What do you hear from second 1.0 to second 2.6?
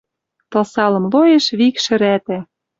лоэш вик шӹрӓтӓ